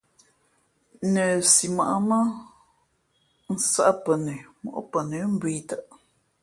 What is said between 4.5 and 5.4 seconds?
móʼ pαnə̌